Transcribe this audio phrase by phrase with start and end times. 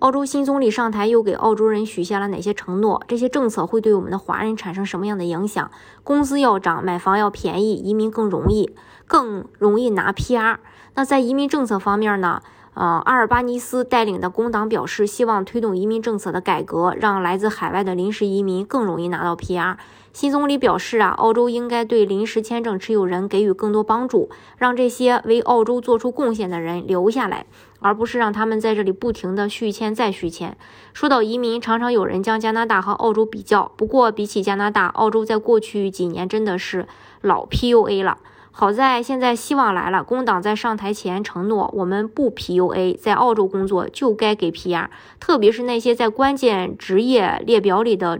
[0.00, 3.02] 澳洲新总理上台，又给澳洲人许下了哪些承诺？
[3.08, 5.70] 这些政策会对我们的华人产生什么样的影响？
[6.04, 8.74] 工资要涨，买房要便宜，移民更容易，
[9.06, 10.58] 更容易拿 PR。
[10.94, 12.42] 那在移民政策方面呢？
[12.76, 19.76] 呃，阿尔巴尼斯带领的工党表示，希望推动移民政策的改革，让来自海外的临时移民更容易拿到 PR。
[20.12, 27.46] 新总理表示啊，澳洲应该对临时签证持有人给予更多帮助，让这些为澳洲做出贡献的人留下来，
[27.80, 30.54] 而不是让他们在这里不停的续签再续签。
[30.92, 36.86] 说到移民，常常有人将加拿大和澳洲比较，不过比起加拿大，澳洲在过去几年真的是
[37.22, 38.18] 老 PUA 了。
[38.58, 44.88] 好在现在希望来了，工党在上台前承诺，我们不 PUA，在澳洲工作就该给 PR，
[45.20, 48.18] 特别是那些在关键职业列表里的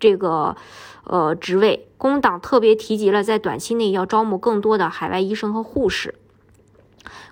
[0.00, 0.56] 这个
[1.04, 6.14] 呃职位，工党特别提及了在短期内要招募更多的海外医生和护士。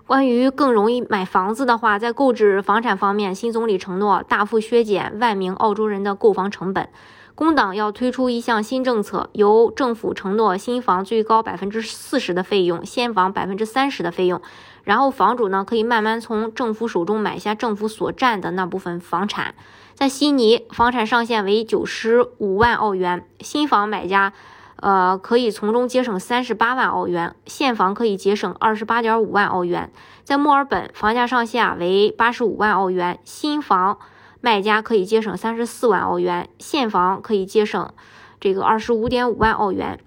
[0.06, 6.88] 关于更容易买房子的话，在购置房产方面，新总理承诺大幅削减万名澳洲人的购房成本。
[7.34, 14.40] 工党要推出一项新政策，由政府承诺新房最高百分之四十的费用，现房百分之三十的费用，
[14.84, 19.54] 然后房主呢可以慢慢从政府手中买下政府所占的那部分房产。
[19.94, 24.32] 在悉尼，房产上限为九十五万澳元，新房买家
[24.76, 29.90] 呃可以从中节省三十八万澳元，现房可以节省二十八点五万澳元。
[30.24, 33.98] 在墨尔本，房价上限为八十五万澳元，新房。
[34.40, 37.94] 卖家可以节省三十四万澳元，现房可以节省
[38.38, 39.98] 这个二十五点五万澳元。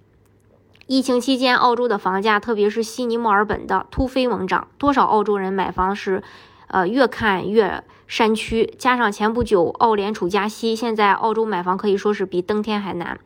[0.86, 6.22] 疫情期间，澳洲的房价，特别是悉尼、墨尔本的突飞猛涨，多少澳洲人买房是，
[6.68, 8.72] 呃，越看越山区。
[8.78, 13.20] 加上前不久澳联储加息，现在澳洲买房可以说是比登天还难。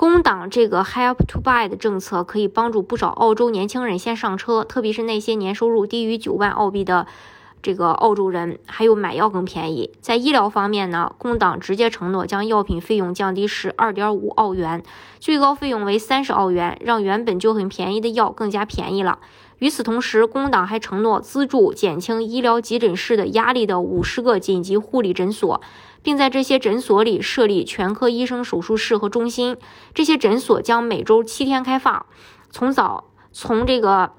[0.00, 7.06] 工党这个 Help to Buy 的政策可以帮助不少澳洲年轻人先上车，特别是那些年收入低于九万澳币的。
[7.62, 9.90] 这个澳洲人还有买药更便宜。
[10.00, 14.82] 在医疗方面呢，工党直接承诺将药品费用降低十二点五澳元，
[15.18, 19.18] 最高费用为三十澳元，让原本就很便宜的药更加便宜了。
[19.58, 25.60] 与此同时，工党还承诺资助减轻医疗急诊室的压力的五十个紧急护理诊所，
[26.02, 29.58] 并在这些诊所里设立全科医生手术室和中心。
[29.92, 32.06] 这些诊所将每周七天开放，
[32.50, 34.12] 从早从这个。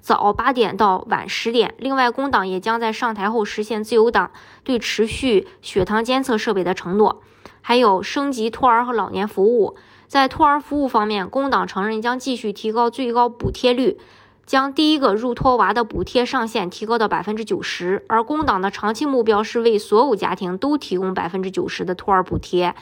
[0.00, 1.74] 早八点到晚十点。
[1.78, 4.30] 另外，工党也将在上台后实现自由党
[4.64, 7.22] 对持续血糖监测设备的承诺，
[7.60, 9.76] 还有升级托儿和老年服务。
[10.08, 13.98] 在托儿服务方面，工党承认将继续提高最高补贴率，
[14.44, 18.04] 将第一个入托娃的补贴上限提高到百分之九十。
[18.08, 22.74] 而工党的长期目标是为所有家庭都提供百分之九十的托儿补贴。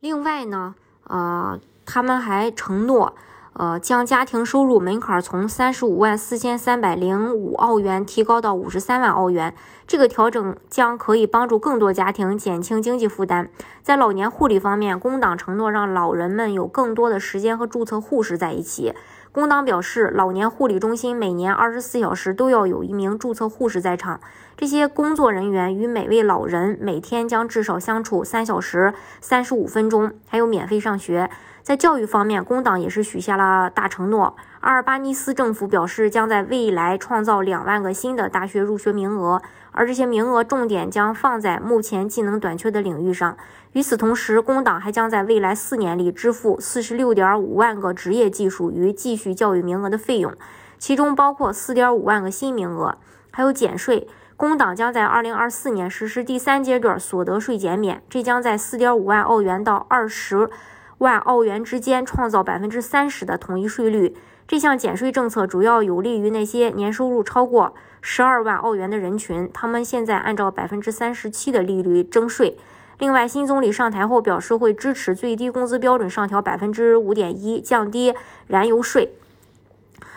[0.00, 3.14] 另外呢，呃，他们还承诺。
[3.54, 9.54] 呃，将家庭收入门槛从三十五万四千三百零五澳元提高到五十三万澳元。
[9.86, 13.48] 这个调整将可以帮助更多家庭减轻经济负担。
[13.82, 18.92] 在老年护理方面，工党承诺让老人们有更多的时间和注册护士在一起。
[19.30, 24.20] 工党表示，老年护理中心每年二十四小时都要有一名注册护士在场。
[24.56, 31.30] 这些工作人员与每位老人每天将至少相处三小时三十五分钟，还有免费上学。
[31.64, 34.36] 在教育方面，工党也是许下了大承诺。
[34.60, 39.40] 阿尔巴尼斯政府表示，将在未来创造两万个新的大学入学名额，
[39.72, 43.38] 而这些名额重点将放在目前技能短缺的领域上。
[43.72, 50.34] 与此同时，工党还将在未来四年里支付四十六点五万个职业技术与继续教育名额的费用，
[50.78, 52.98] 其中包括四点五万个新名额，
[53.30, 54.06] 还有减税。
[54.36, 60.50] 工党将在二零二四年实施第三阶段所得税减免，这将在四点五万澳元到二十。
[61.04, 64.16] 万澳元之间创造百分之三十的统一税率。
[64.48, 72.56] 这项减税政策主要有利于那些年收入超过十二万澳元的人群，他们现在按照百分之三十七的利率征税。
[72.98, 78.14] 另外，新总理上台后表示会支持最低工资标准上调百分之五点一，降低
[78.46, 79.12] 燃油税。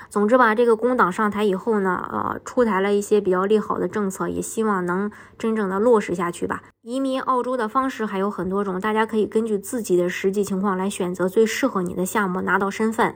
[0.10, 6.64] 总之吧，这个工党上台以后呢，呃，出台了一些比较利好的政策，也希望能真正的落实下去吧。
[6.82, 13.16] 移民澳洲的方式还有很多种，大家可以根据自己的实际情况来选择最适合你的项目，拿到身份。